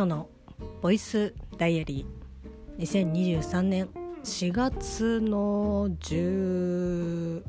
[0.00, 0.28] オの
[0.80, 2.82] ボイスダイアリー。
[2.82, 3.88] 2023年
[4.24, 7.42] 4月の12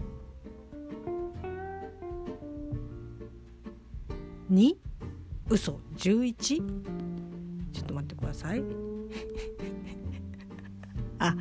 [5.49, 5.79] 嘘。
[5.95, 6.35] 11?
[6.35, 6.63] ちょ
[7.83, 8.63] っと待ってください。
[11.19, 11.37] あ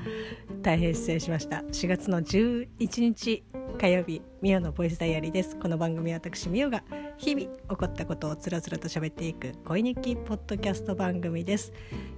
[0.62, 1.56] 大変失礼しました。
[1.58, 3.42] 4月の11日。
[3.80, 5.56] 火曜日ミオのボイスダイアリーです。
[5.56, 6.84] この番組は私ミオが
[7.16, 11.72] 日々起こったことをつらつらと喋っていく恋日記ポッドキャスト番組です。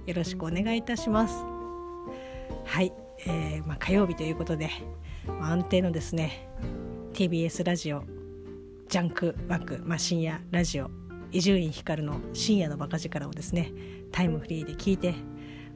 [0.05, 1.35] よろしくお願いいたします。
[2.65, 2.91] はい、
[3.25, 4.71] えー、まあ、火曜日ということで、
[5.25, 6.49] まあ、安定のですね
[7.13, 8.03] TBS ラジオ
[8.89, 10.91] ジャンク枠、まあ、深夜ラジオ
[11.31, 13.71] 伊集院光の深夜のバカ力をですね
[14.11, 15.15] タイムフリーで聞いて、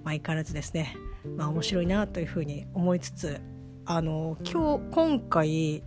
[0.03, 0.97] 相変わらずですね、
[1.37, 3.39] まあ、面白いなというふうに思いつつ
[3.89, 5.81] あの今日今回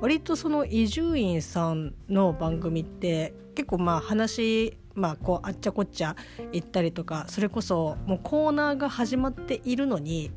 [0.00, 6.16] 割とその伊集院さんの番組って結構まあ話まあこうあっちゃこっちゃ
[6.50, 10.32] 行ったりとかそれこそもうコーナーが始まっているのに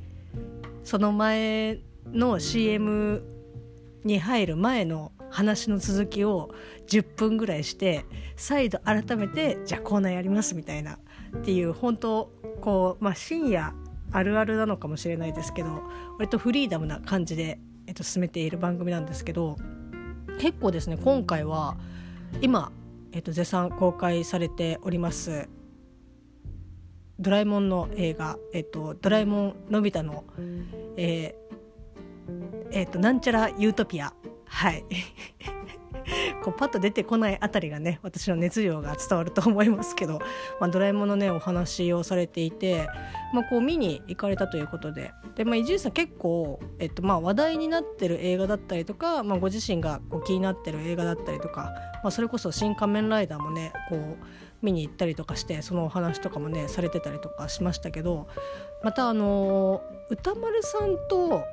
[0.83, 1.79] その前
[2.11, 3.23] の CM
[4.03, 6.53] に入る前の話の続きを
[6.87, 8.03] 10分ぐらいして
[8.35, 10.99] 再度改めてじゃあコーナーやりますみたいな
[11.37, 13.73] っていう本当こう、まあ、深夜
[14.11, 15.83] あるあるなのかもしれないですけど
[16.17, 19.57] 割とフリーダムな感じで、えっと、進めている番組なんですけど
[20.39, 21.77] 結構ですね今回は
[22.41, 22.71] 今、
[23.11, 25.49] えっと、絶賛公開されております
[27.19, 30.23] ドラえもんの映画「えっと、ドラえもんのび太の」
[30.97, 31.57] えー、
[32.71, 34.13] えっと、なんちゃらユートピア。
[34.45, 34.85] はい。
[36.47, 40.19] こうパッと出てこないあたりがね私の熱量が伝わると思いますけど、
[40.61, 42.87] まあ、ドラえもんのねお話をされていて、
[43.33, 45.11] まあ、こう見に行かれたということで。
[45.35, 54.17] で、まあ、伊集院さん結構、えっとまあ、話題になってる映画だったりとか、まあ、ご自身がこう気になってる映画だったりとか、まあ、それこそ「新仮面ライダー」もねこう
[54.61, 58.29] 見に行ったりとかしてそのお話とかもねされてたりとかしましたけど
[58.83, 61.43] またあの歌丸さんと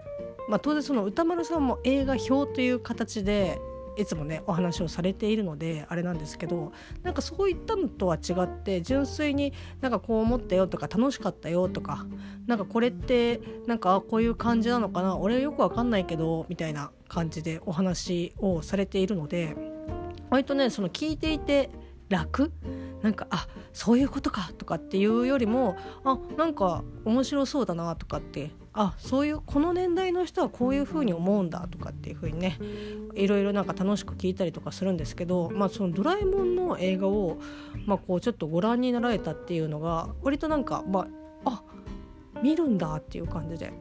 [0.49, 3.59] まあ、当然その歌丸さんも映画表という形で
[3.97, 6.73] いつもねお話をされているのであれなんですけど
[7.03, 12.07] なんかそういったのとは違って純粋になんかこう思ったよとか楽しかったよとか
[12.47, 19.57] なんかこれってなんかこういう感じなのかな俺よくわかんないけどみたいな感じでお話をされているので
[20.31, 21.71] 割とねその聞いていて
[22.09, 22.53] 楽？
[23.03, 32.59] なんかあそういうことかとかっていうよりもあなんか面白そうだなとかってあそういうこの年代の人はこういう風に思うんだとかっていう風にね
[33.15, 37.39] いろいろなんか楽しく聞いたりとかするんですけど、まあ、その「ドラえもん」の映画を、
[37.87, 41.07] まあ、こうちょっとご覧になられたっていうのが割となんか、ま
[41.45, 41.63] あ、あ
[42.43, 43.73] 見るんだっていう感じで、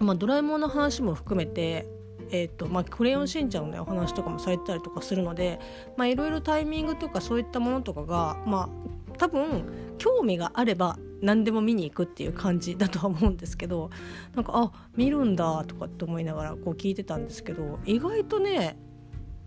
[0.00, 1.86] まあ、ドラえもんの話も含めて
[2.32, 5.60] えーとまあ、クレヨンしんちゃんの、ね、お話とかもされてたりとかするので
[5.98, 8.70] いろいろタイミングとかそういったものとかが、ま
[9.12, 9.64] あ、多分
[9.98, 13.90] 興味があれば何でも見に行くっていう感じだとは思うんですけど
[14.34, 18.76] なんかあ見るんだとかって思いながらこう聞いてたんですけど意外とね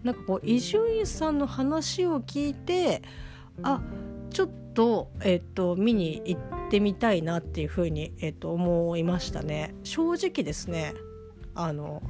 [0.04, 3.02] なんかこう伊集院さんの話を聞いて
[3.64, 3.82] あ
[4.30, 9.74] ちょっと,、えーと、見に行ってみたいなっていうふうに、えーと、思いましたね。
[9.84, 10.94] 正直ですね
[11.56, 12.04] あの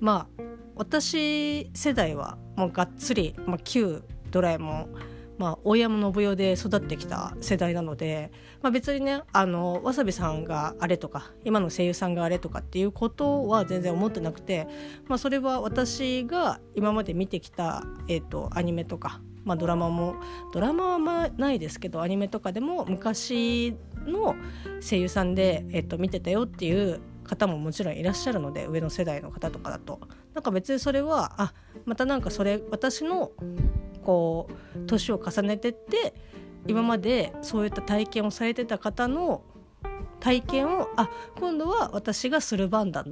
[0.00, 0.42] まあ
[0.76, 8.30] 私世代はもうがっつり、まあ、旧ドラえもんまあ、大山信代で育ってきた世代なので、
[8.62, 14.68] まあ、別にねあのわさびさんがあれとか今の声優さんがあれとかっていうことは全然思ってなくて、
[15.08, 20.16] まあ、それは私が今まで見てきた、えーと、アニメとか、まあ、ドラマも
[20.52, 23.76] ドラマはまないですけどアニメとかでも昔
[24.06, 24.36] の
[24.80, 30.00] 声優さんで、えーと見てたよっていう方ももちろんいらっしゃるので上の世代の方とかだと。
[30.34, 31.54] なんか別にそれはあ
[31.84, 33.32] またなんかそれ私の
[34.04, 36.14] こう年を重ねてって
[36.66, 39.42] 今までそういった体験をされてた方の
[40.24, 43.04] 体験をあ今度は私がする番だ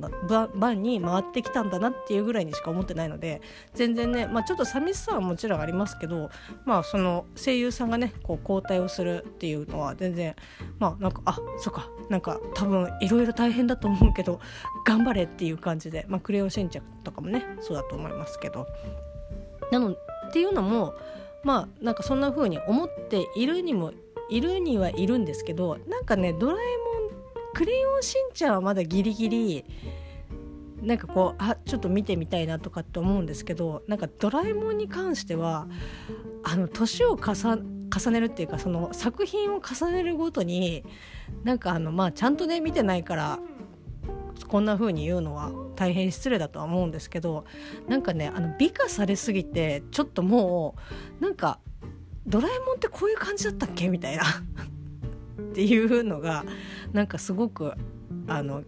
[0.54, 3.42] 番に回ってきたんだなっていうぐらいにしか思ってないので
[3.74, 6.30] 全然ね、まあ、ちょっと寂しさはもちろんありますけど、
[6.64, 10.34] まあ、その声優さんがねこう交代をするっていうのは全然
[10.78, 14.40] まあなんかあそっかなんか多分いろいろ大変だと思うけど
[14.86, 18.66] 頑張れっていう感じで、まあ、クレヨンしんちゃんとかもねそうだと思いますけど。
[19.70, 19.96] なのっ
[20.32, 20.94] ていうのも
[21.44, 23.92] まあなんかそんな風に思っているにも
[24.32, 26.91] いるにはいるんですけどなんかね「ドラえもん
[27.54, 29.64] クレヨンしんちゃん」はまだギリギリ
[30.82, 35.68] なんかこうあちょっと見てみたいなとかって思うんですけどなんか「ドラえもん」に関しては
[36.42, 40.84] あの年を重ねるっていうかその作品を重ねるごとに
[41.44, 43.38] なんかあのまあちゃんとね見てないから
[44.48, 47.44] こんな風に言うのは大変失礼だとは思うんですけど
[47.88, 50.74] なんかねあの美化されすぎてちょっとも
[51.20, 51.60] うなんか
[52.26, 53.88] ドラえもんってこういう感じだったっけ？
[53.88, 54.24] みたいな。
[54.24, 56.44] っていうのが
[56.92, 57.72] なんかすごく
[58.26, 58.62] あの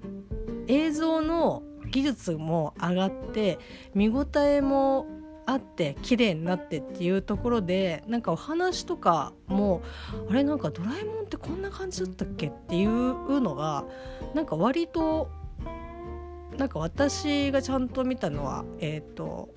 [0.66, 3.58] 映像の技術も上がって
[3.94, 5.06] 見応えも
[5.46, 9.82] あって綺麗になってっていうところでなんかお話とかも
[10.30, 12.46] あれなんかドラえもんってこんな感じだったっけ？
[12.48, 13.84] っていうのが
[14.34, 15.30] なんか割と
[16.56, 19.50] なんか私がちゃんと見たのはえっ、ー、と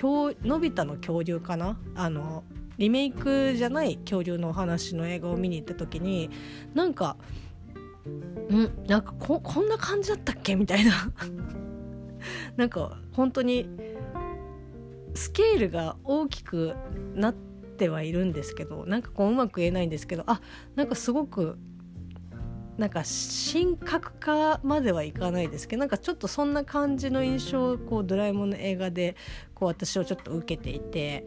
[0.00, 1.76] のび太の恐竜かな？
[1.96, 2.44] あの
[2.78, 6.30] リメイクじゃない恐竜のお話の映画を見に行った時に
[6.72, 7.16] なんか
[8.06, 10.56] んなんかここんな感じだったっけ？
[10.56, 10.92] みたいな。
[12.56, 13.68] なんか本当に
[15.14, 16.74] スケールが大きく
[17.14, 20.40] なってはいるんですけどなんかこううまく言えないんですけどあ
[20.74, 21.56] なんかすごく
[22.76, 23.02] なんか
[23.52, 29.16] 神格化まではいかないですけどなんかちょっとそんな感じの印象をこうドラえもんの映画で
[29.54, 31.26] こう私はちょっと受けていて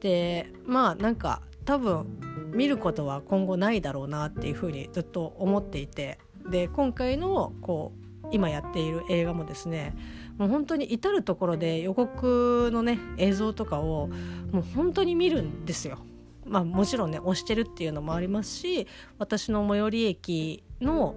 [0.00, 2.04] でまあなんか多分
[2.52, 6.18] 見ることは今後ないだろうなっていうふうにずっと思っていて
[6.50, 7.92] で今回のこ
[8.24, 9.94] う今やっている映画もですね
[10.36, 14.08] もう本当に至る所で予告のね映像とかを
[14.50, 15.98] もう本当に見るんですよ。
[16.44, 18.88] まあ、もちろんね押してるっていうのもありますし
[19.18, 21.14] 私の最寄り駅の、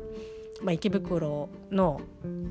[0.62, 2.00] まあ、池袋の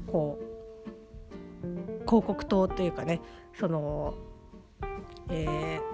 [0.08, 3.20] こう広告塔というかね
[3.60, 4.14] その、
[5.28, 5.91] えー、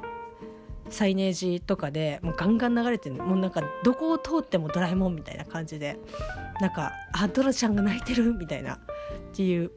[0.91, 5.99] サイネージとかでもうガンガン流れてるもうなんかどこを通ってもドラえもんみたいな感じで
[6.61, 8.79] なんかあドラちゃんが泣いてるみたいなっ
[9.33, 9.71] ていう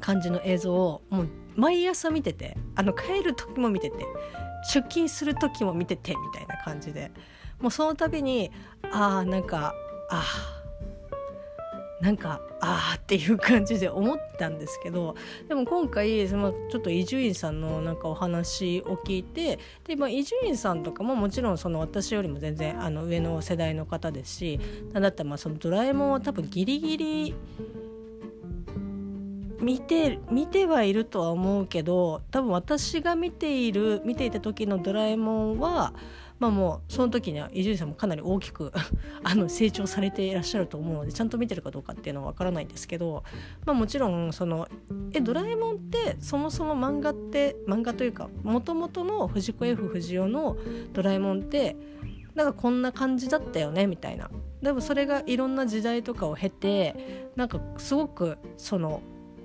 [0.00, 3.96] 感じの映像をもう毎朝見ててあの帰る時も見てて
[4.72, 7.10] 出勤する時も見ててみたいな感じで
[7.60, 8.50] もうその度に
[8.90, 9.74] ああなんか
[10.10, 10.24] あ
[12.00, 15.16] あなんかああっていう感じで思ったんですけど
[15.48, 24.60] でも今回そのちょっと伊集院さんのなんかお話を聞いてで伊集院さんとかももちろんその私よりも全然あの上の世代の方ですし
[24.92, 27.34] なんだったらまあそのドラえもんは多分ギリギリ
[29.60, 35.94] 見て見てはいるとは思うけど多分私が見ている見ていた時の「ドラえもんは」
[36.42, 38.72] まあもうその時には伊集院さんもかなり大きく
[39.22, 43.22] あの成長されていらっしゃると思うのでちゃんと見てるかどうかっていうのは分からないんですけど、
[43.64, 44.66] まあ、もちろんその
[45.12, 50.56] えドラえもんってそもそも漫画って漫画というかもともとの藤子 F 不二雄の
[50.92, 51.76] 「ドラえもん」って
[52.34, 54.28] なんかこんな感じだったよねみたいな。
[54.62, 59.00] でもそれがいろんな時代とかを経てなんかすごくその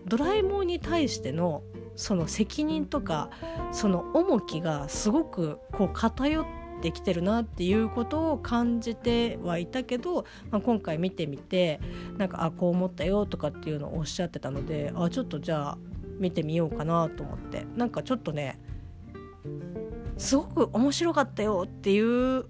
[0.08, 1.62] ドラえもんに対しての
[1.96, 3.30] その責任とか
[3.72, 11.80] その重きがすごくこう偏ってきてるなっていうことを感じてはいたけど、まあ、今回見てみて
[12.18, 15.78] なんかあこう思ったよとかっていうのをおっしゃってたのであちょっとじゃあ
[16.20, 17.66] 見てみようかなと思って。
[17.76, 18.60] なんかちょっとね
[20.18, 22.46] すごく面白かったよっていう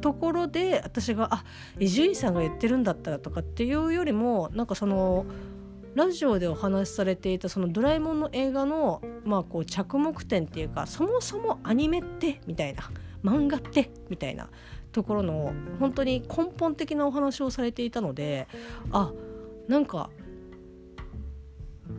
[0.00, 1.44] ところで私があ
[1.78, 5.24] 伊集院さんが言ってるんだったらとかっていうよりもなんかその
[5.94, 12.40] ラジオでお話しされていたそのドラえもんの映画の、まあ、こう着目点っていうかそもそもアニメって？
[12.46, 12.90] みたいな。
[13.24, 13.90] 漫画って？
[14.08, 14.48] みたいな
[14.92, 18.48] ところの本当に根本的なお話をされていたので
[18.90, 19.12] あ
[19.68, 20.10] なんか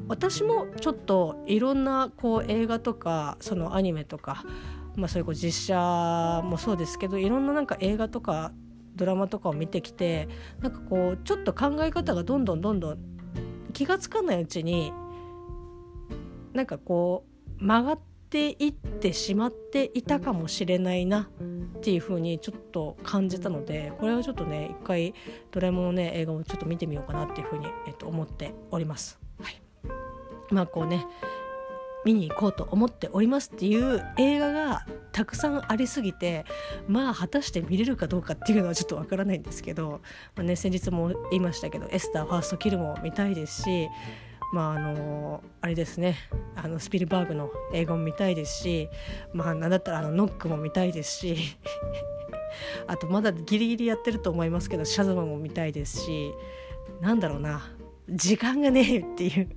[0.08, 4.44] 私もちょっといろんなこう映画とかそのアニメとか、
[4.96, 8.52] まあ、そういう実写もそうですけどいろんななんか映画とか
[8.96, 10.28] ドラマとかを見てきて
[10.62, 12.98] なんかこうちょっと考え方がどんどんどんどん
[13.74, 14.92] 気が付かないうちに
[16.54, 17.26] なんかこ
[17.60, 18.00] う曲がっ
[18.30, 21.30] ていってしまっていたかもしれないな
[21.78, 25.14] っていう風にちょっと感じたのでこれはちょっとね一回
[25.52, 29.20] ドラえもんのね映画をちょっと見てみようかなっていう風に、えっと、思っております。
[29.42, 29.62] はい、
[30.52, 31.06] まあこうね
[32.06, 36.46] 見に行こうと思っておりますっていう映画がたくさんありすぎて
[36.88, 40.02] まあ果たして見れるかどうかっていうのはちょっとわからないんですけど、
[40.36, 43.90] まあね、先日も言いましたけどエスターファーストキルも見たいですし
[44.51, 46.18] まああのあれですね。
[46.56, 48.89] あのスピルバーグの映画も見たいですし
[49.34, 51.36] まあなんだったらあのノックも見たいですし
[52.88, 56.34] あとまだギリギリやってると思いますけどシャズマも見たいですし
[57.01, 57.72] なんだろうな。
[58.10, 59.50] 時間がねえっていう。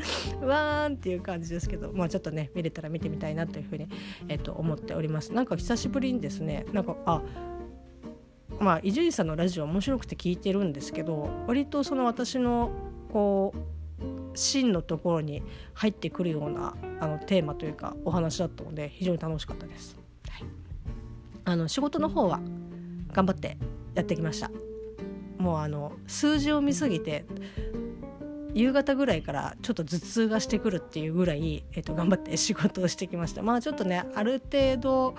[0.44, 3.88] わーんっていう感じですけどまあちょっとね見れたら見てみたいなというふうに、
[4.28, 5.32] えっと、思っております。
[5.32, 7.22] なんか久しぶりにですねなんかあ
[8.58, 12.70] まあ伊集院さんのラジオ面白くて聞いてるんですけど割とその私の
[13.12, 13.80] こう
[14.34, 15.42] 真のところに
[15.74, 19.98] 入ってくるようなあのテーマというかお話だったので非常に楽しかったです。
[20.28, 20.44] はい、
[21.44, 22.40] あの仕事の方は
[23.12, 23.56] 頑張って
[23.94, 24.50] やってきました。
[25.38, 27.24] もうあの数字を見すぎて
[28.52, 35.14] 夕方ぐらいからちょっと頭痛がしてくるっていうぐらい、えー、と頑張って仕事をしてきましたまあちょっとねある程度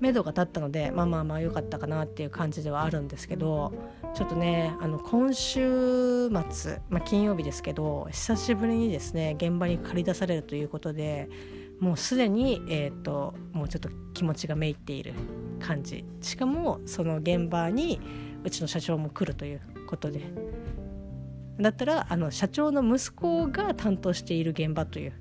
[0.00, 3.72] 目処が立ったのでまあまあまあ良かったかなっていう感じではあるんですけど
[4.14, 11.28] ちょっとねあの今週末、まあ、金曜日ですけど久しぶりにですね現場に駆り出されるということで
[11.80, 15.14] もうすでに、えーと、もうちょっと気持ちがめいっている
[15.60, 16.04] 感じ。
[16.20, 18.00] しかもその現場に
[18.44, 20.22] うちの社長も来るということで。
[21.60, 25.12] だったらあの社長の息子が担当している現場という。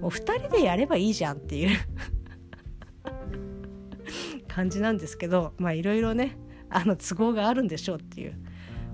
[0.00, 1.76] もう2人でやればいいじゃんっていう。
[4.48, 6.36] 感じなんですけどまあいろいろね
[6.70, 8.34] あの都合があるんでしょうっていう、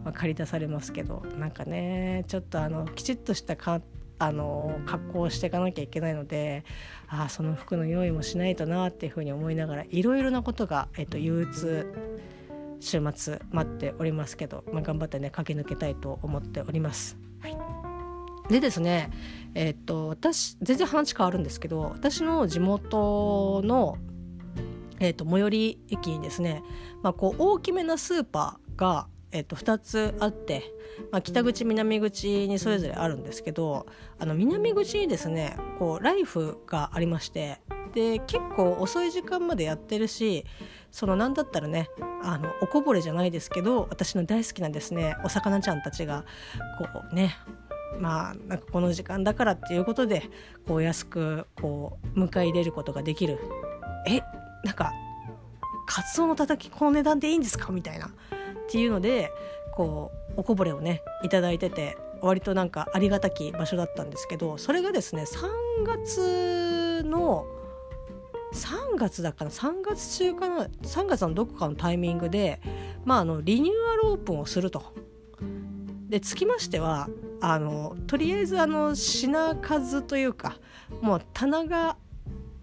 [0.05, 3.81] まあ、借り出されますけどなんかねちょっとあのきちっとしたか
[4.19, 6.65] あの格好をしていかなきゃいけないので
[7.09, 11.91] ああその服の用意もしないとなっていうふうに思いながらいろいろなことが、えっと、憂鬱
[12.81, 17.17] 週末待っておりますけど、まあ、頑張ってね駆け抜けたいと思っております。
[17.41, 17.57] はい、
[18.51, 19.11] でですね
[19.55, 23.97] えっと私全然話変わるんですけど私の地元の、
[25.01, 26.63] えっと、最寄り駅にですね、
[27.03, 30.65] まあ、こう大きめなスーパーがえっと、2つあって、
[31.13, 33.87] まあ、北口南口にそれぞれあるんですけど
[34.19, 37.61] あの南口にですねこうライフがありまして
[37.95, 40.45] で結構遅い時間までやってるし
[40.91, 41.89] そのなんだったらね
[42.23, 46.25] あのおこぼれじゃないですけど私の大好きなですねお魚ちゃんたちが
[46.79, 47.37] こうね
[47.99, 50.25] まあなんかこの時間だからっていうことで
[50.67, 53.39] こう安くこう迎え入れることができる。
[54.07, 54.23] え
[54.65, 54.93] なんか
[55.87, 57.73] カツオのたたきこの値段でいいんですか？
[57.73, 58.07] みたいな。
[58.07, 58.11] っ
[58.71, 59.33] ていうので
[59.75, 67.47] こうおこぼれをね頂いてて割となんかありがたき場所だったんですけどそれがですね3月の
[68.53, 72.61] 3月だから3月中かな？3月のどこかのタイミングで、
[73.05, 74.83] まあ、あのリニューアルオープンをすると。
[76.09, 77.09] でつきましては
[77.41, 80.59] あのとりあえずあの品数というか
[81.01, 81.97] もう棚が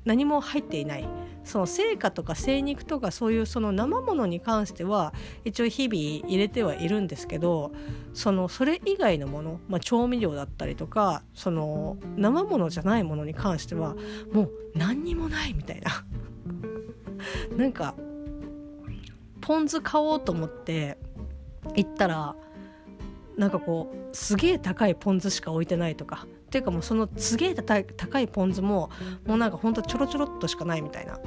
[0.03, 1.07] 何も入っていない。
[1.47, 5.13] その成果とか精肉とかそういうその生ものに関しては
[5.45, 7.71] 一応日々入れてはいるんですけど
[8.13, 13.95] そのそれ以外のもの、まあ、調味料だったりとかその生ものじゃないものに関しては
[14.33, 16.05] もう何にもないみたいな。
[17.55, 17.95] なんか
[19.41, 20.97] ポン酢買おうと思って
[21.75, 22.35] 行ったら
[23.37, 28.89] なんかこうすげえ高いポン酢しか置いてないとかっていうかもうそのすげえ高いポン酢も
[29.25, 31.19] もうなんかほんとちょろちょろっとしかないみたいな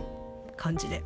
[0.56, 1.02] 感じで。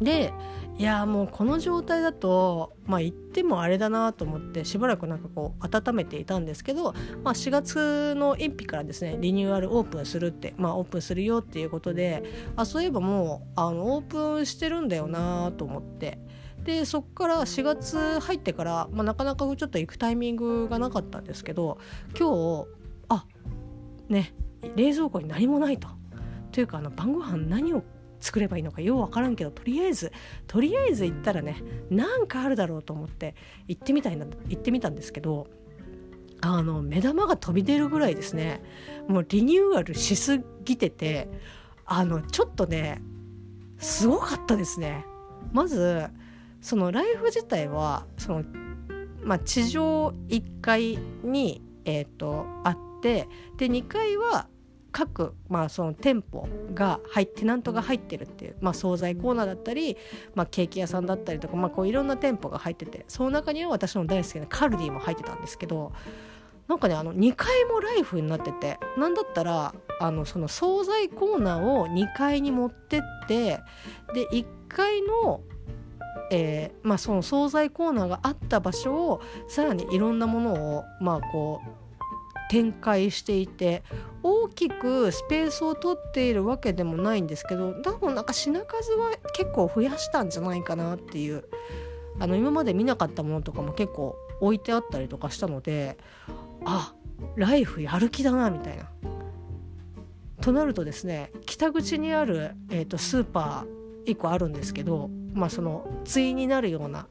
[0.00, 0.32] で
[0.76, 12.22] いやもうこの状態だとまあ行ってもあれだなと思ってしばらくなんかこう温めていたんですけど、まあ、4月の1日からですねリニューアルオープンするってまあオープンするよっていうことで
[12.54, 16.20] あそういえばもうあのオープンしてるんだよなと思って
[16.64, 21.78] でそこから4月入ってから、まあ、なかなかちょっと行くタイミングがなかったんですけど
[22.18, 22.68] 今日
[23.08, 23.24] あ
[24.08, 24.34] ね
[24.76, 25.88] 冷蔵庫に何もないと。
[26.52, 27.84] というかあの晩ご飯何を
[28.20, 30.12] 作ればいいのかよう分からんけどとりあえず
[30.46, 33.34] とりあえず行ったらねなんかあるだろうと思って
[33.68, 35.46] 行ってみたいな行ってみたんですけど
[36.40, 38.62] あの目玉が飛び出るぐらいですね
[39.08, 41.28] もうリニューアルしすぎてて
[41.84, 43.00] あのちょっとね
[43.78, 45.04] すごかったですね。
[45.52, 46.08] まず
[46.60, 48.44] そのライフ自体はその、
[49.22, 54.48] まあ、地上1階に、えーと、あってで2階は
[54.90, 59.96] 各、まあ、その店舗が入ってテナントが入ってるっていう、まあ、惣菜コーナーだったり、
[60.34, 65.92] まあ、ケーキ屋さんだったりとか、まあ、こういろんな店舗が入っててその中には私の大好きなカルディも入ってたんですけど
[66.66, 73.60] なんかねあの2階もライフになっててなんだったらあのその惣菜コーナーを2階に持ってって
[74.14, 75.42] で1階の
[76.30, 81.68] えーまあ、その惣菜コーナーがあった場所をさらにいろんなものを、まあ、こう
[82.50, 83.82] 展開していて
[84.22, 91.44] 大きくスペースを取っているわけでもないんですけど多分なんか品数は結構増やしたんじゃないかなっていう
[92.18, 95.98] あの今まで見なかったものとかも結構置いてあったりとかしたので
[96.64, 96.94] あ
[97.36, 98.90] ライフやる気だなみたいな。
[100.40, 107.06] となるとですね北口にある、えーとスーパー1個あるんですけどまあ、その対になるような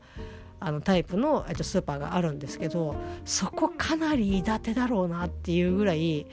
[0.60, 6.26] あのタイプの、スーパーがあるんですけどそこかなり韋手だろうなっていうぐらい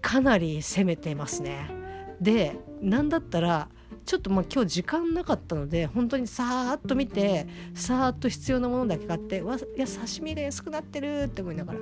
[0.00, 1.70] かなり攻めてますね。
[2.20, 3.68] で何だったら
[4.06, 11.78] ちょっとまあ今日時間なかったので本当にさーっと見てさーっと必要なものだけ買ってわいや刺身が安くなってるって思いながら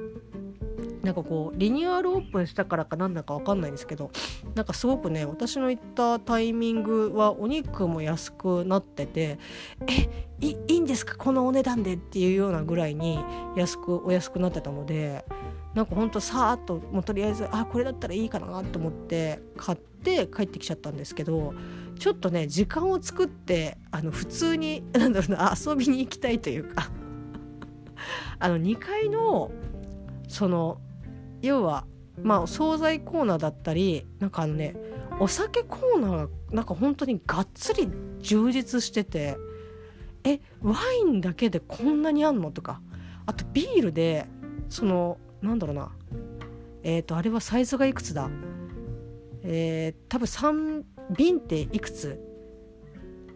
[1.04, 4.10] なんかこうリニューアルオープンしたからかなんだか分かんないんですけど
[4.54, 9.38] なんかすごくね私の行ったタイミングはお肉も安くなってて
[9.86, 11.16] えいいいんですか？
[11.16, 13.18] このお値段でっていうようなぐらいに
[13.56, 15.24] 安くお安くなってたので
[15.74, 21.52] なんかほんとさーっともうとりあえずあこれだったらいいかなと思って買って帰ってきちゃったんですけど
[21.98, 26.90] ちょっとね時間を作ってあの普通に なんだろうな遊びに行きたいというか
[28.38, 29.50] あの2階の
[30.28, 30.78] その
[31.46, 31.84] 要は
[32.22, 34.76] まあ惣菜コーナーだったりなんかあのね
[35.20, 37.88] お酒コーナーがなんか本当にがっつり
[38.20, 39.36] 充実してて
[40.24, 42.80] えワインだけでこんなにあんのとか
[43.26, 44.26] あとビールで
[44.68, 45.92] そのなんだろうな
[46.82, 48.30] えっ、ー、とあれはサイズがいくつだ？
[49.42, 50.84] えー、多分3
[51.16, 52.18] 瓶っていくつ？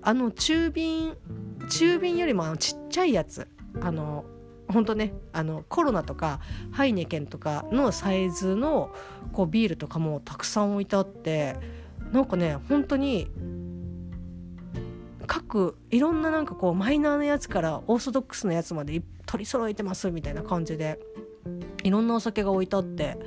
[0.02, 1.16] あの中瓶
[1.68, 3.46] 中瓶よりもあのちっちゃいやつ。
[3.80, 4.24] あの
[4.68, 8.94] 本当ねあのコロナとかハイネケンとかのサイズの
[9.32, 11.56] こうビールとかもたくさん置いてあって
[12.12, 13.30] なんかね本当に
[15.26, 20.98] 各いろんななんかこうマイナーなやつからオーソドックスなやつまで取り揃えてますみたいな感じで
[21.84, 23.18] いろんなお酒が置いてあって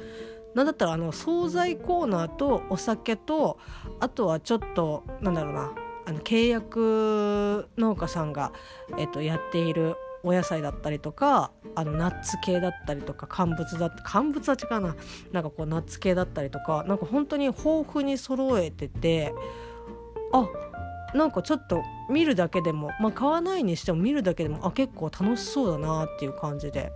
[0.55, 3.57] なんだったらあの惣菜コーナーとお酒と
[3.99, 5.73] あとはちょっとなんだろうな
[6.05, 8.51] あの契約農家さんが、
[8.97, 14.95] えっと、やっているお野菜だったりとかあのナッツ系だったりとか乾物だった乾物は違うな。
[15.31, 19.33] なんかこうナッツ系だったりとかなんか本当に豊富に揃えてて
[20.33, 20.47] あ
[21.15, 26.91] なんかちょっと見るだけでもまあ買わないにしても見るだけでもあ結構楽しそうだなっていう感じで。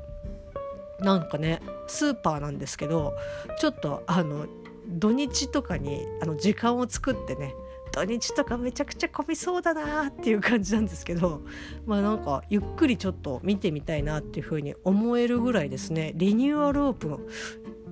[0.99, 3.13] なんかねスーパーなんですけど
[3.59, 4.47] ちょっとあの
[4.87, 7.53] 土日とかにあの時間を作ってね
[7.95, 11.43] 土日とかめちゃくちゃ混みそうだなっていう感じなんですけど
[11.85, 17.25] まあなんかゆっくりちょっと見てみたいなっていうふうに思えるぐらいですねリニューアルオープン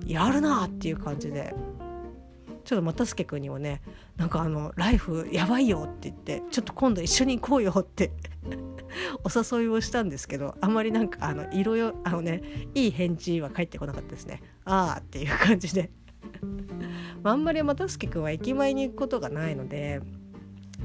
[0.06, 1.54] やるなっていう感じで。
[2.64, 3.82] ちょっと又助君にもね
[4.16, 8.10] なんかあの「ライフやばいよ」って言って「ちょっと今度一緒に行こうよ」って
[9.22, 12.42] お誘いをしたんですけどあまりなんかあの色よあのね
[12.74, 14.40] いい返事は返ってこなかったですね。
[14.64, 15.90] ああっていう感じで。
[17.32, 20.00] あ、んまり又助君は駅前に行くことがないので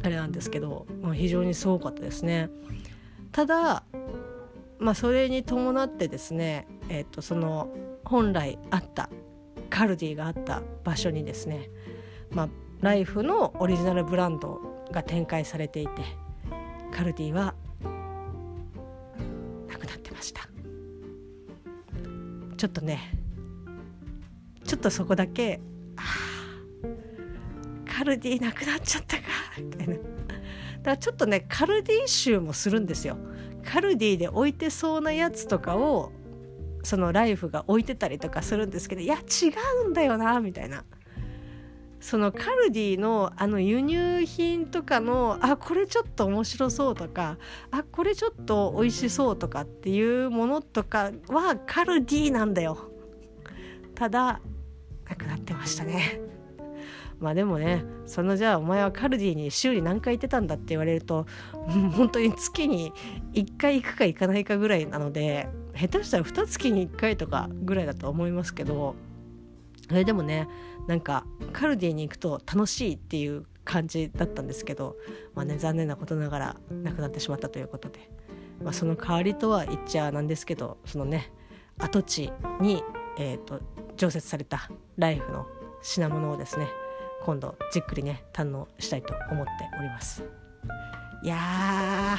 [0.04, 2.49] あれなんですけど、まあ、非常にすごかったですね。
[3.32, 3.84] ただ、
[4.80, 7.69] まあ、それに伴ってですね、えー、とその
[8.06, 9.10] 本来あった
[9.69, 11.69] カルディがあった場所にですね、
[12.32, 12.49] まあ、
[12.82, 16.02] ライフのオリジナルブランドが展開されていて
[16.91, 17.54] カルディは
[19.67, 20.41] なくなってました
[22.58, 22.99] ちょっとね
[24.65, 25.60] ちょっとそこだけ
[25.95, 26.29] ああ
[27.89, 29.23] カルディなくなっちゃったか。
[29.58, 29.93] みたいな。
[29.95, 30.04] だか
[30.84, 33.17] らちょっとねカルディ集もするんですよ。
[33.65, 36.12] カルディで置いてそうなやつとかを
[36.84, 39.52] そのライフが置いてたりとかするんですけどいや違
[39.86, 40.86] うんだよなみたいな。
[41.99, 47.38] そのカルディのあの輸入品とかのあこれちょっと面白そうとか
[47.71, 52.78] あこれちょっと美味しそうとかっていうものとかはカルディなんだよ。
[53.95, 54.39] ただ
[55.10, 56.38] なくなってましたね。
[57.20, 61.26] まあでもねそのじゃあお前はカルディに週に何回行ってたんだって言われると
[61.96, 62.94] 本当に月に
[63.34, 68.96] 1回行くか行かないかぐらいなので下手したら2月に1回とかぐらいだと思いますけど
[69.88, 70.48] それでもね
[70.88, 74.96] なんかカルディに行くと楽しいっていう感じだったんですけど
[75.36, 78.10] まあね残念なことながらなくなってしまったということで、
[78.64, 81.32] まあ、その代わりとは言っちゃなんですけどそのね
[81.78, 82.84] 跡地に、
[83.18, 83.60] えーと
[84.00, 85.46] 常設されたライフの
[85.82, 86.68] 品物をですね
[87.24, 90.24] 今度じっくりね堪能したいと思っております。
[91.22, 92.18] いや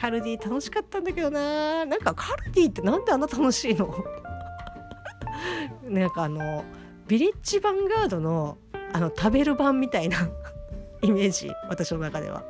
[0.00, 3.94] カルディ楽しかったんだけどななんかカルディってなんであんな楽しいの？
[5.84, 6.64] なんかあの
[7.06, 8.58] ビレッジヴァンガードの
[8.92, 10.18] あの食べる版みたいな
[11.02, 12.44] イメージ私の中では。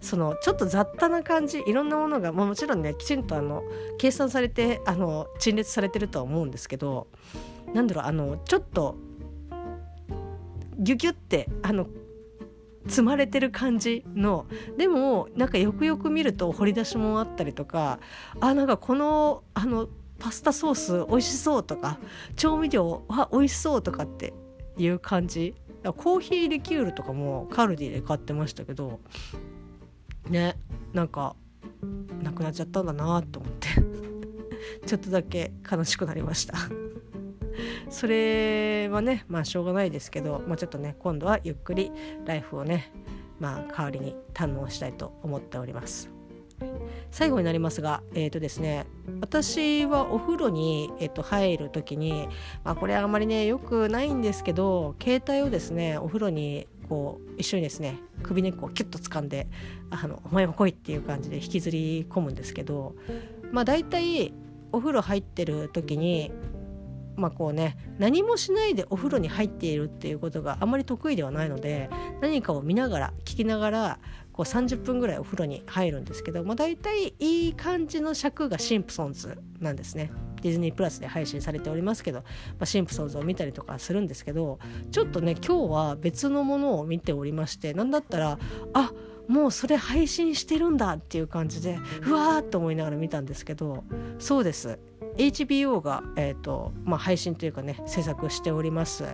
[0.00, 3.62] そのちょっと雑多な感じいろんなものが、まあ、もちろんねきちんとあの
[3.96, 7.06] 計算されてあの陳列されてるとは思うんですけど
[7.72, 8.96] なんだろうあのちょっと
[10.78, 11.86] ギュギュってあの
[12.86, 17.98] 積まれてる感じのでもなんかよくよく見ると掘り出しもあったりとか
[18.40, 21.98] あなんかこのあのパスタソース美味しそうとか
[22.36, 24.32] 調味料は美味しそうとかって
[24.76, 25.54] いう感じ。
[25.84, 29.00] コーヒーリキュールとかもカルディで買ってましたけど
[30.30, 30.56] ね
[30.94, 31.36] なんか
[32.22, 33.68] なくなっちゃったんだなと思って
[34.88, 36.54] ちょっとだけ悲しくなりました。
[37.88, 41.90] それはねまあしょうがないですけど、まあ、ちょっとね今度はゆっくり
[42.24, 42.92] ライフをね
[43.40, 46.10] まあ代わりに堪能したいと思っております。
[47.10, 48.86] 最後になりますがえっ、ー、とですね
[49.20, 52.28] 私はお風呂に、えー、と入る時に、
[52.62, 59.48] まあ、これあまりねよくないんですけど携帯をですねお風呂にこう一緒にですね首根っこをキュッと掴んで
[59.90, 62.94] 「あのお前も来い」っていう感じで引きずり込むんですけど
[63.50, 64.32] まあ大体
[64.72, 66.32] お風呂入ってる時に
[67.16, 73.98] まあこうね何もしないでお風呂に入っているっていうことがあまり得意ではないので何かを見ながら聞きながら
[74.32, 80.10] こう30分ぐらいお風呂に入るんですけど、まあ、大体いい感じの尺がシンプソンズなんですね。
[80.42, 82.24] ディズニープラスで配信されておりますけど、ま
[82.60, 84.58] あ、シンプソンズを見たりとかするんですけど
[84.90, 88.38] ちょっとね今日は別のものを見ておりまして何だったら
[88.74, 88.92] あ
[89.26, 93.84] もうそれ配信してるんだっていう感じでうわーっと思いながら見たんですけど
[94.18, 94.78] そうです
[95.16, 99.04] HBO が、えーとまあ、配信というかね制作しております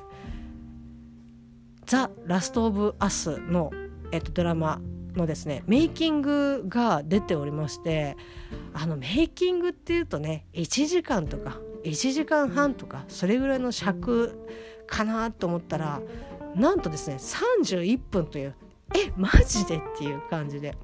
[1.86, 3.70] 「ザ・ラスト・オブ・アスの」
[4.12, 4.80] えーと、ドラマ
[5.14, 8.16] のですねメイキングが出ておりまして
[8.72, 14.38] あのメイキングっていうとね1時間とか1時間半とかそれぐらいの尺
[14.86, 16.00] かなと思ったら
[16.56, 18.54] なんとですね31分という
[18.96, 20.76] えマジでっていう感じで。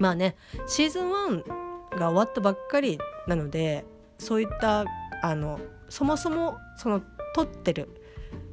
[0.00, 0.36] まあね
[0.66, 1.44] シーズン1
[1.98, 3.84] が終わったばっかりなので
[4.18, 4.84] そういった
[5.22, 7.02] あのそもそもその
[7.34, 7.88] 撮ってる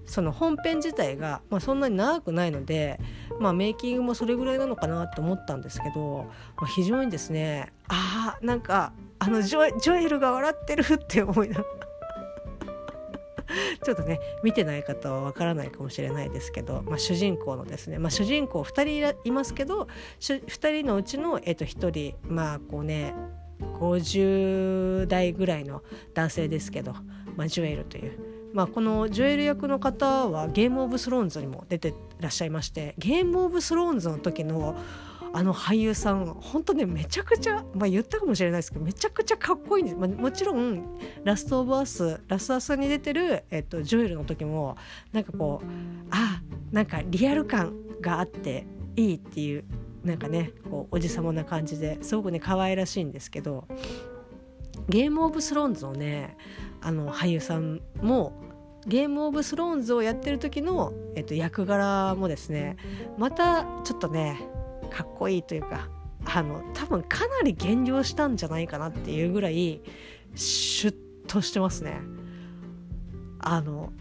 [0.06, 2.99] その本編自体が、まあ、そんなに長くないので、
[3.39, 6.25] まあ、メイキングもそれぐらいなのかなと思ったんですけど、
[6.58, 11.86] まあ、非常にですねあなんかあのジョジョエルが笑ってるって思いながら
[13.84, 19.88] ちょっとね見てない方はわからないかもしれないですけど、まあ、主人公のですね、まあ、主人公2人いますけど
[20.19, 23.13] 2人のうちの、えー、と1人まあこうね
[23.59, 26.93] 50代ぐらいの男性ですけど、
[27.35, 28.35] まあ、ジュエルという。
[28.53, 34.77] まあ、このジュエル役の方はゲームオブスローンズにも出てらっしゃいましてゲームオブスローンズの時の
[35.33, 44.77] あの俳優さん本当ねめちゃくちゃ、まあ、言ったかもしれないですけどめちゃくちゃかっこいいんです、まあ、もちろんラスト・オブ・アスラスト・アスに出てる、えっと、ジョエルの時も
[45.11, 45.67] なんかこう
[46.11, 46.41] あ
[46.71, 48.65] なんかリアル感があって
[48.95, 49.65] いいっていう
[50.05, 53.67] なんかねこうおじさまな感じですごくね可愛らしいんですけど
[54.87, 56.37] ゲーム・オブ・スローンズのね
[56.81, 58.39] あの俳優さんも
[58.85, 62.77] ゲーム・オブ・スローンズをやってる時の、えっと、役柄もですね
[63.17, 64.39] またちょっとね
[64.91, 65.89] かっこいいというか
[66.25, 69.81] あの多分かなり減量したんじゃないかなっていうぐらい
[70.35, 70.95] シュッ
[71.27, 71.99] としてますね。
[73.39, 73.93] あの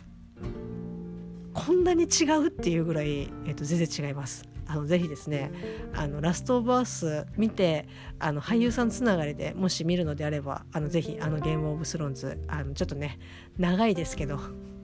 [1.52, 4.53] こんなに違うっていうぐらい、えっと、全然違います。
[4.66, 5.50] あのぜひですね
[5.94, 7.86] あのラストオブアース見て
[8.18, 13.18] あの俳優さんつながりでもし見るのであればあのぜひあのゲームオブスローンズあのちょっとね
[13.58, 14.40] 長いですけど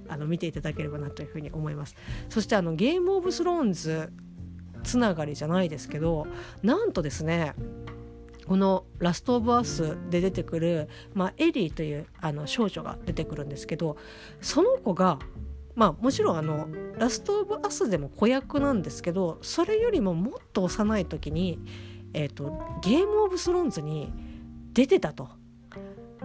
[0.08, 1.94] あの見ていただければなというふうに思います。
[2.28, 4.12] そしてあのゲームオブスローンズ
[4.82, 6.26] つながりじゃないですけど
[6.62, 7.54] なんとですね
[8.46, 13.96] この「ラスト・オブ・アース」で出てくる、まあ、エリーというあの少女が出てくるんですけど
[14.40, 15.18] その子が
[15.74, 21.58] まあもちろんあの「ラスト・オブ・アス」でも子役なんですけどそれよりももっと幼い時に、
[22.12, 24.12] えーと、ゲーム・オブ・スローンズに
[24.72, 25.28] 出てたと。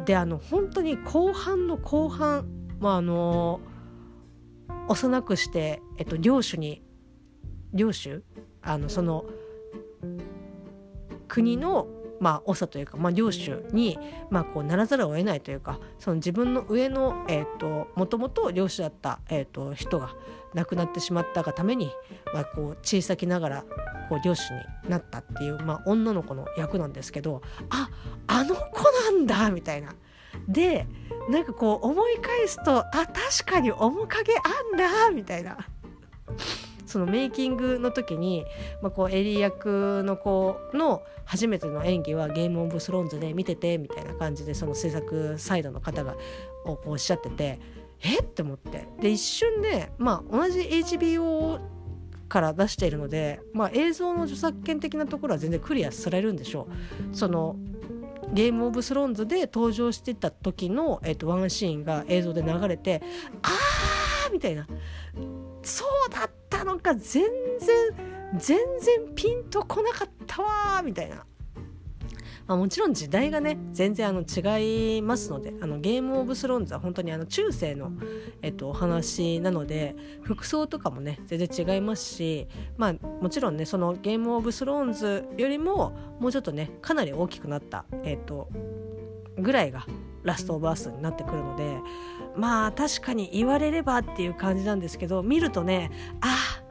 [0.06, 2.48] であの本当に後半の後半、
[2.80, 3.62] まあ、あの
[4.90, 6.84] 幼くして、えっと、領主に
[7.74, 8.24] 領主？
[8.62, 9.26] あのその
[11.28, 11.88] 国の
[12.20, 13.98] まあ、長というか、まあ、領主に、
[14.30, 20.16] まあ、こうならざるを得ないというかその自分の上の、えーと、もともと領主だった、えーと、人が
[20.54, 21.92] 亡くなってしまったがために、
[22.34, 23.66] まあ、こう小さきながら
[24.10, 27.90] こう領主になったっていう、まあ、女の子の役なんですけどあ
[28.28, 29.94] あの子なんだみたいな。
[30.48, 30.86] で
[31.30, 35.58] なんかこう思い返すとあ確かに面影あんだみたいな。
[36.96, 38.46] そのメイキングの時に、
[38.82, 46.16] まあ、こうエリー役の子の初めての演技はゲームオブスローンズで見ててみたいな感じでその制作サイドの方が
[46.86, 47.60] おっしゃってて
[48.02, 48.24] えっ？
[48.24, 48.88] て思って。
[49.02, 51.60] で一瞬で、まあ、同じ HBO
[52.30, 56.70] から出しているので、まあ、映像の著作権的なところは全然クリアされるんでしょ
[57.12, 57.14] う。
[57.14, 57.58] その
[58.32, 63.02] ゲームオブスローンズで登場してた時の、えっと、ワンシーンが映像で流れて
[63.42, 64.66] あーみたいな。
[65.66, 67.24] そうだったのか全
[67.60, 67.96] 然
[68.38, 71.26] 全然ピンとこなかったわみたいな。
[72.48, 77.92] まあ、もちろん時代がね全然あの違いますのであのゲームオブスローンズは本当にあの中世の、
[78.44, 82.48] えっと、お話なので服装とかもね全然違いますし、
[82.78, 88.50] まあ、もちろんねそのゲームオブスローンズよりももうちょっとねかなり大きくなった、えっと、
[89.40, 89.88] ぐらいが
[90.22, 91.78] ラストオブアースになってくるので
[92.38, 96.62] まあ確かに言われればっていう感じなんですけど見るとねあ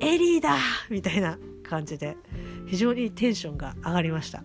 [0.00, 0.56] エリーだ
[0.90, 2.16] みたいな感じで
[2.66, 4.42] 非常にテンションが上がりました。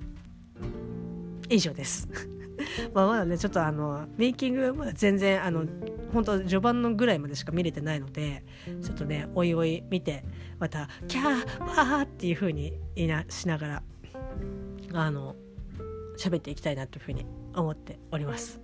[1.50, 2.08] 以上です。
[2.94, 5.66] まあまだねちょっとあのメイキングまだ全然あの
[6.14, 8.44] 本当序盤のぐらいまでしか見れてないので
[8.82, 10.24] ちょっとねおいおい見て
[10.60, 13.84] また「キャーわー」っていう風にいなしながら
[14.94, 15.36] あの
[16.18, 18.63] 喋っていきたいなというふうに思っております。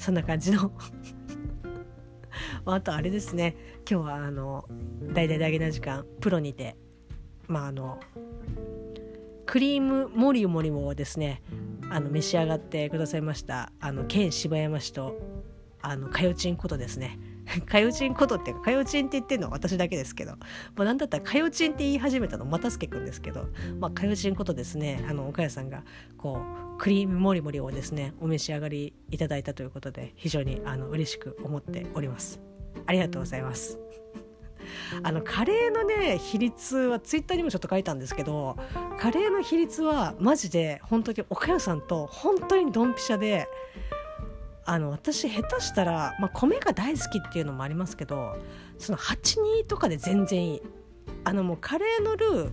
[0.00, 0.72] そんな感じの。
[2.64, 3.54] あとあれですね。
[3.88, 4.66] 今日はあの
[5.12, 6.74] 大々大げな時間プロにて
[7.46, 8.00] まああの
[9.44, 11.42] クリームもりもりもですね
[11.90, 15.18] あの召し上がってくださいましたあの県柴山市と
[15.82, 17.18] あのかよちんことですね。
[17.66, 20.38] かよちんことっていうかかよちんって言ってるのは私だけですけど、ま
[20.78, 25.82] あ、なんだったらかよちんって言い始めたのまたすけくんですけど、まあ、かよちんことですねあの岡谷さんが
[26.16, 26.40] こ
[26.76, 32.40] うクリームもりもりをですねお召し上がりいただいたということで非常にあの嬉しく思っております。
[32.86, 33.78] ありがとうございます。
[35.02, 38.56] あのカレーのね比率はツイッターにもちょっと書いたんですけど
[38.98, 43.48] カレーの比率はマジで本当に岡谷さんと本当にドンピシャで
[44.70, 48.36] あの私下手したら、まあ、米が大好きっていうのもありますけど
[48.78, 50.62] その82とかで全然いい。
[51.24, 52.50] あのもうカレーのルー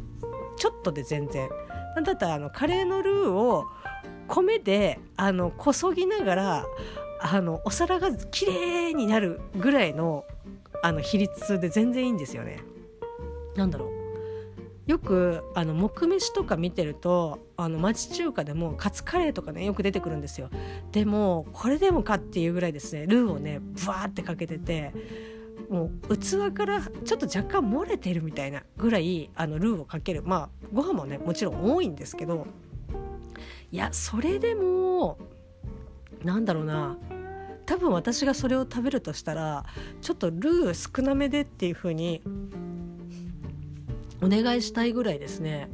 [0.58, 1.47] ちょっとで全然。
[1.95, 3.65] なんだったらあのカレーのルーを
[4.27, 6.65] 米であのこそぎながら
[7.21, 10.25] あのお皿が綺麗になるぐらいの
[10.82, 12.62] あの比率で全然いいんですよね。
[13.56, 13.96] なんだろう。
[14.88, 20.50] よくあの木飯とか見てるとあの町中華でもカツカレーとかねよく出てくるんですよ。
[20.93, 24.93] でもこれでもかっていうぐらいですねルーをねブワーってかけてて
[25.69, 30.23] もう器からちょっと若干漏れてるみたいなぐらいあのルーをかける。
[30.23, 32.47] まあご飯もねもちろん多いんですけど
[33.71, 35.17] いやそれでも
[36.23, 36.97] なんだろうな
[37.65, 39.65] 多分私がそれを食べるとしたら
[40.02, 42.21] ちょっとルー少なめでっていう風に
[44.21, 45.69] お願いしたいぐらいですね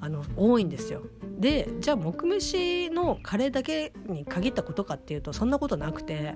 [0.00, 1.02] あの多いんですよ。
[1.38, 6.34] でじゃあ木飯のカレーだけに限ったことかっていうとそんなことなくて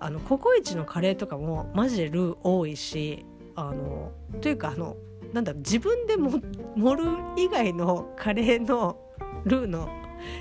[0.00, 3.24] あのココイチのカレーとかもマジでルー多いし
[3.56, 4.96] あのというかあの
[5.32, 6.40] なんだ自分でも
[6.76, 8.98] 盛る以外のカレーの
[9.44, 9.88] ルーの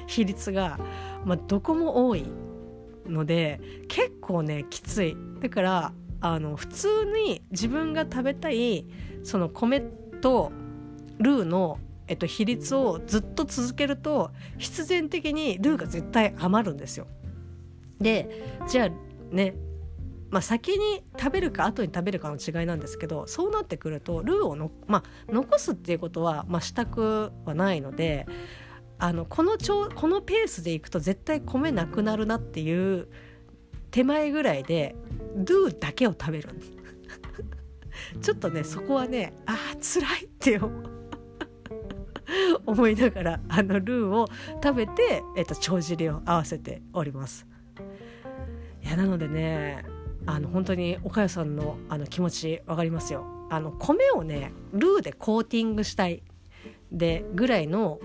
[0.08, 0.80] 比率が、
[1.26, 2.26] まあ、どこも多い
[3.08, 6.88] ので結構ねきついだからあの普通
[7.26, 8.88] に自分が食べたい
[9.24, 9.84] その米
[10.24, 10.54] と
[11.20, 17.08] ルーの、えっと、比率をずっと続けると必然的にルーが絶対余るんですよ。
[18.00, 18.30] で
[18.68, 19.56] じゃあね
[20.30, 28.26] まあ、先に食べるか後に食べるかの違いなんですけどそうなってくるとルーをの、まあ、残すっていうことは、まあ、したくはないので
[28.98, 33.10] あのこのちょこのペースでいくと絶対米なくなるなっていう
[33.92, 34.96] 手前ぐらいで
[35.36, 36.73] ルーだけを食べるんです
[38.22, 40.60] ちょっとねそこはねああ辛いって
[42.66, 44.28] 思 いながらあのルーを
[44.64, 47.46] 食べて、えっと、帳尻を合わせております。
[48.84, 49.86] いやなのでね
[50.26, 53.26] あの本当に岡谷さんのあの気持ち分かりますよ。
[53.50, 56.24] あの米をねルーでコーティングしたい。
[56.92, 58.00] でぐらいの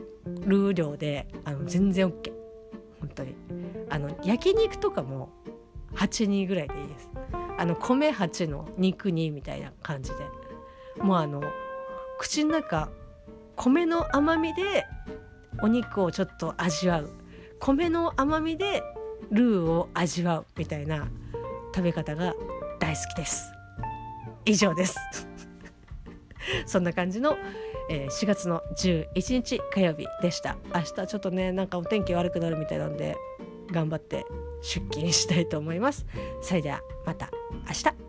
[0.47, 2.33] ルー量であの全然 OK
[3.01, 3.35] 本当に。
[3.91, 5.31] あの焼肉とかも
[5.95, 7.11] 8人ぐらいでいいです。
[7.59, 10.17] あの米8の肉2みたいな感じで。
[11.03, 11.43] もうあの
[12.19, 12.91] 口の中
[13.57, 14.85] 米の甘みで
[15.63, 17.11] お肉をちょっと味わう。
[17.61, 18.83] 米の甘みで
[19.31, 21.09] ルーを味わうみたいな
[21.75, 22.35] 食べ方が
[22.81, 23.53] 大好きです。
[24.45, 24.97] 以上です。
[26.67, 27.37] そんな感じの
[27.91, 30.57] えー、4月の11日火曜日でした。
[30.75, 33.17] 明日ちょっとねなんかお天気悪くなるみたいなんで
[33.71, 34.27] 頑張って
[34.61, 36.07] 出勤したいと思います。
[36.41, 37.31] それではまた
[37.67, 38.08] 明日。